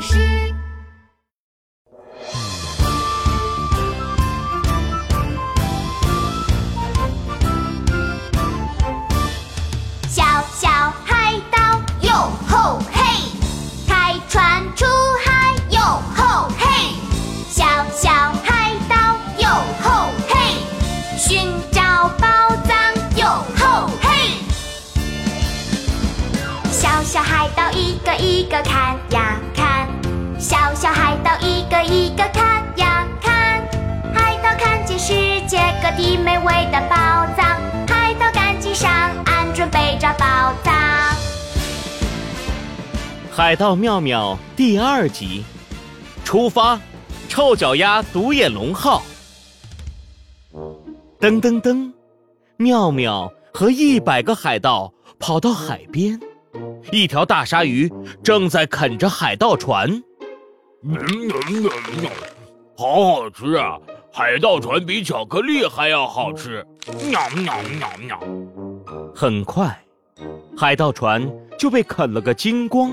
[0.00, 0.16] 事。
[10.08, 10.68] 小小
[11.04, 12.12] 海盗哟
[12.48, 13.00] 吼嘿，
[13.86, 14.84] 开船出
[15.24, 15.80] 海哟
[16.16, 16.64] 吼嘿，
[17.48, 18.10] 小小
[18.42, 18.96] 海盗
[19.38, 19.48] 哟
[19.82, 20.34] 吼嘿，
[21.16, 22.26] 寻找宝
[22.66, 22.74] 藏
[23.16, 24.08] 哟吼嘿。
[26.70, 29.69] 小小海盗一个一个看呀看，
[30.40, 33.62] 小小海盗一个一个看呀看，
[34.14, 35.12] 海盗看见世
[35.46, 36.96] 界各地美味的宝
[37.36, 38.90] 藏，海盗赶紧上
[39.26, 40.74] 岸准备找宝藏。
[43.30, 45.44] 海盗妙妙第二集，
[46.24, 46.80] 出发！
[47.28, 49.02] 臭脚丫独眼龙号。
[51.20, 51.92] 噔噔噔，
[52.56, 56.18] 妙妙和一百个海盗跑到海边，
[56.90, 57.92] 一条大鲨鱼
[58.24, 60.02] 正在啃着海盗船。
[60.82, 61.70] 嗯嗯嗯
[62.02, 62.10] 嗯，
[62.76, 63.76] 好好吃啊！
[64.10, 66.66] 海盗船比巧克力还要好吃。
[67.04, 68.18] 喵喵喵喵！
[69.14, 69.78] 很快，
[70.56, 72.92] 海盗船就被啃了个精光。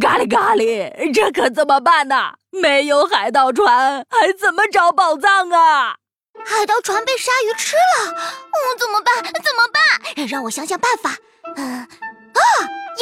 [0.00, 2.34] 咖喱咖喱，这可怎么办呢？
[2.50, 5.96] 没有海盗船，还怎么找宝藏啊？
[6.44, 9.24] 海盗船被鲨鱼吃了，嗯，怎么办？
[9.24, 10.26] 怎么办？
[10.28, 11.16] 让我想想办法。
[11.56, 11.88] 嗯、啊，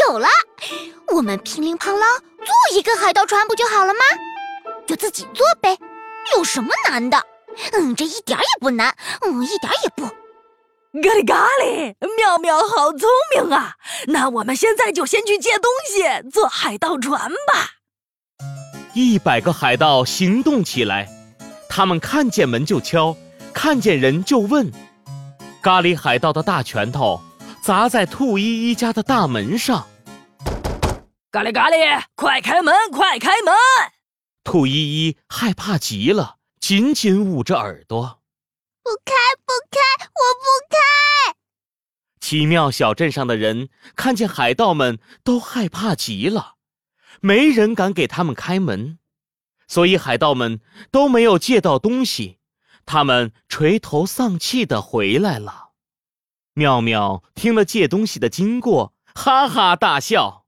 [0.09, 0.27] 有了！
[1.15, 4.01] 我们乒铃乓啷做一个海盗船不就好了吗？
[4.87, 5.77] 就自己做呗，
[6.37, 7.19] 有什么难的？
[7.73, 10.07] 嗯，这一点儿也不难，嗯，一点儿也不。
[11.01, 13.75] 咖喱咖喱，妙妙好聪明啊！
[14.09, 17.71] 那我们现在就先去借东西，做海盗船吧。
[18.95, 21.09] 一百个海盗行动起来，
[21.69, 23.17] 他们看见门就敲，
[23.53, 24.69] 看见人就问。
[25.63, 27.21] 咖喱海盗的大拳头
[27.63, 29.87] 砸在兔依依家的大门上，
[31.33, 33.55] 咖喱咖喱，快开门，快开门！
[34.43, 38.21] 兔依依害怕极了，紧紧捂着耳朵。
[38.83, 39.15] 不开，
[39.47, 41.37] 不开，我不开！
[42.21, 46.57] 奇妙小镇上的人看见海盗们都害怕极了，
[47.21, 48.99] 没人敢给他们开门，
[49.69, 52.41] 所以海盗们都没有借到东西，
[52.85, 55.71] 他们垂头丧气的回来了。
[56.55, 60.40] 妙妙听了借东西的经过，哈哈大笑。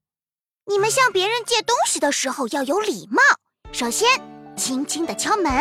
[0.72, 3.20] 你们向别人借东西的时候要有礼貌，
[3.72, 4.08] 首先
[4.56, 5.52] 轻轻地敲门，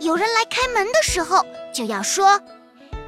[0.00, 2.40] 有人来开门的时候就要说：“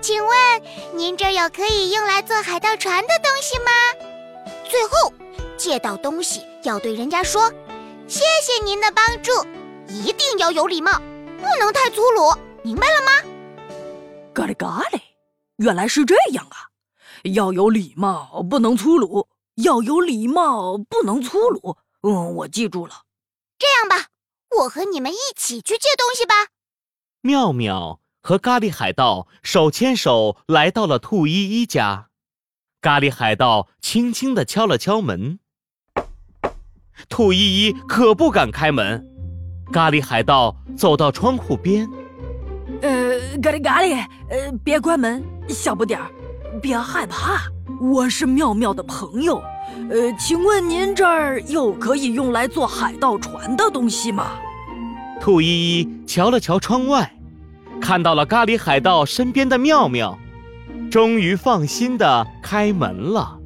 [0.02, 0.62] 请问
[0.96, 3.70] 您这有可以用来做海盗船的东西吗？”
[4.68, 5.12] 最后，
[5.56, 7.48] 借到东西要对人家说
[8.08, 9.30] ：“谢谢您的帮助。”
[9.86, 10.90] 一定要有礼貌，
[11.38, 12.34] 不能太粗鲁，
[12.64, 13.12] 明白了吗？
[14.34, 15.00] 咖喱咖喱，
[15.58, 16.66] 原来是这样啊！
[17.32, 19.28] 要有礼貌，不能粗鲁；
[19.62, 21.76] 要有礼貌，不能粗鲁。
[22.02, 23.02] 嗯，我记住了。
[23.58, 24.08] 这样吧，
[24.60, 26.34] 我和你们一起去借东西吧。
[27.22, 32.08] 妙妙和咖喱海盗手牵手来到了兔依依家，
[32.80, 35.40] 咖喱海盗轻轻地敲了敲门，
[37.08, 39.04] 兔依依可不敢开门。
[39.72, 41.86] 咖喱海盗走到窗户边，
[42.80, 46.10] 呃，咖喱咖喱，呃，别关门，小不点儿，
[46.62, 47.42] 别害怕，
[47.80, 49.42] 我是妙妙的朋友。
[49.90, 54.32] 呃，请问您这儿有可以用来做海盗船的东西吗？
[55.20, 55.46] 兔依
[55.80, 57.12] 依瞧了瞧窗外，
[57.80, 60.18] 看到了咖喱海盗身边的妙妙，
[60.90, 63.38] 终于放心的开门了。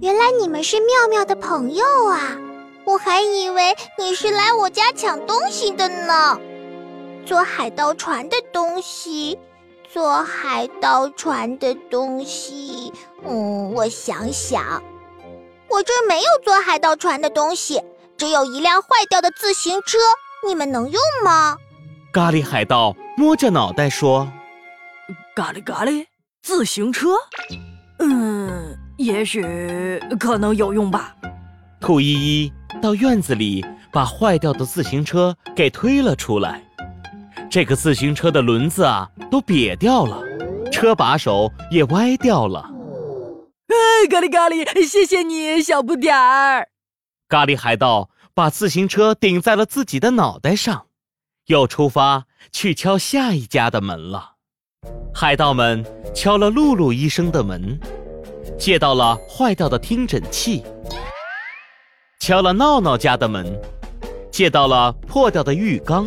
[0.00, 2.36] 原来你们是妙妙的朋友啊！
[2.84, 6.38] 我还以为你是来我家抢东西的呢。
[7.26, 9.38] 做海盗船的东西，
[9.92, 12.92] 做海盗船的东西。
[13.26, 14.80] 嗯，我想想，
[15.68, 17.82] 我这儿没有坐海盗船的东西，
[18.16, 19.98] 只有一辆坏掉的自行车。
[20.46, 21.56] 你们能用吗？
[22.12, 24.30] 咖喱海盗摸着脑袋说
[25.34, 26.06] ：“咖喱咖喱，
[26.40, 27.08] 自行车？
[27.98, 31.14] 嗯，也许可能有用吧。”
[31.80, 32.12] 兔依
[32.44, 36.64] 依到院子里把坏掉的自行车给推了出来。
[37.50, 40.22] 这个自行车的轮子啊都瘪掉了，
[40.70, 42.70] 车把手也歪掉了。
[43.66, 46.68] 哎，咖喱咖喱，谢谢你，小不点儿。
[47.28, 50.86] 咖喱海盗把自行车顶在了自己的脑袋上，
[51.46, 54.34] 又出发去敲下一家的门了。
[55.12, 57.80] 海盗们敲了露露医生的门，
[58.56, 60.62] 借到了坏掉的听诊器。
[62.20, 63.60] 敲了闹闹家的门，
[64.30, 66.06] 借到了破掉的浴缸；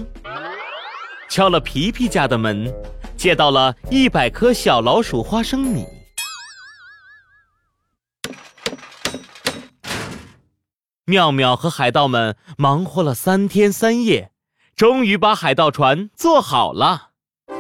[1.33, 2.71] 敲了皮皮家的门，
[3.17, 5.83] 借到了一百颗小老鼠花生米。
[11.05, 14.29] 妙妙和海盗们忙活了三天三夜，
[14.75, 17.09] 终于把海盗船做好了。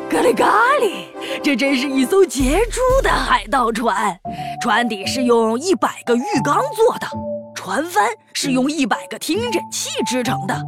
[0.07, 0.45] 咖喱咖
[0.79, 1.07] 喱，
[1.41, 4.15] 这真是一艘杰出的海盗船！
[4.61, 7.07] 船底是用一百个浴缸做的，
[7.55, 10.61] 船帆是用一百个听诊器制成的，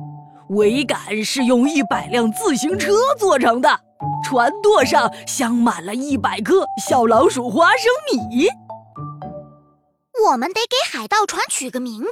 [0.49, 3.79] 桅杆是用一百辆自行车做成的，
[4.23, 8.47] 船舵上镶满了一百颗小老鼠花生米。
[10.27, 12.11] 我们得给海盗船取个名字，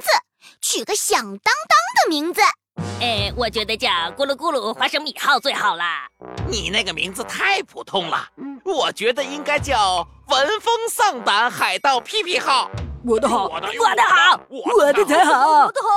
[0.60, 2.40] 取个响当当的名字。
[3.00, 3.88] 哎，我觉得叫
[4.18, 6.08] “咕噜咕噜花生米号”最好啦。
[6.48, 8.28] 你那个名字太普通了，
[8.64, 12.68] 我觉得应该叫“闻风丧胆海盗屁屁号”。
[13.06, 15.88] 我的好，我的我的好，我的才好，我的好，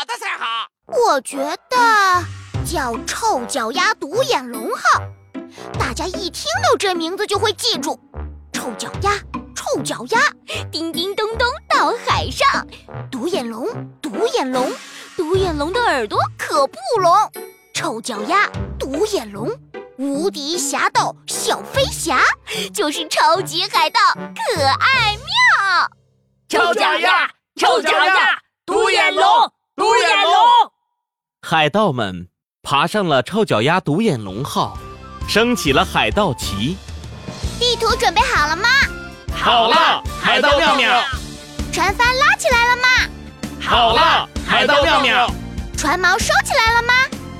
[0.00, 0.71] 我的才好。
[0.92, 1.38] 我觉
[1.70, 2.22] 得
[2.66, 5.02] 叫“臭脚丫独眼龙号”，
[5.78, 7.98] 大家一听到这名字就会记住。
[8.52, 9.12] 臭脚丫，
[9.54, 10.20] 臭脚丫，
[10.70, 12.46] 叮叮咚咚到海上，
[13.10, 13.66] 独眼龙，
[14.02, 14.70] 独眼龙，
[15.16, 17.12] 独眼龙的耳朵可不聋。
[17.72, 19.50] 臭脚丫，独眼龙，
[19.96, 22.20] 无敌侠盗小飞侠，
[22.72, 25.90] 就是超级海盗，可爱妙。
[26.48, 29.24] 臭脚丫，臭脚丫，独眼龙，
[29.74, 30.32] 独眼龙。
[31.44, 32.28] 海盗们
[32.62, 34.78] 爬上了臭脚丫独眼龙号，
[35.28, 36.76] 升起了海盗旗。
[37.58, 38.68] 地图准备好了吗？
[39.34, 41.02] 好了，海盗妙妙。
[41.72, 42.88] 船帆拉起来了吗？
[43.60, 45.28] 好了，海盗妙妙。
[45.76, 46.92] 船锚收起来了吗？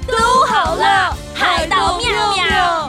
[0.08, 2.81] 都好了，海盗妙妙。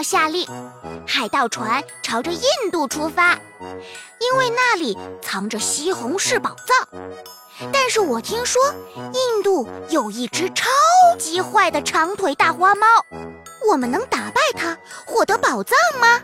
[0.00, 0.48] 要下令，
[1.06, 3.34] 海盗船朝着印度出发，
[4.18, 7.02] 因为那里藏着西红柿宝藏。
[7.70, 8.62] 但是我听说
[9.12, 10.70] 印度有一只超
[11.18, 12.86] 级坏的长腿大花猫，
[13.70, 14.74] 我们能打败它，
[15.04, 16.22] 获得宝藏吗？